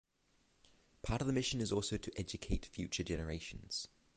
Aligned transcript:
Part 1.03 1.21
of 1.21 1.27
the 1.27 1.33
mission 1.33 1.61
is 1.61 1.71
also 1.71 1.95
to 1.95 2.11
educate 2.19 2.65
future 2.65 3.03
generations. 3.03 3.87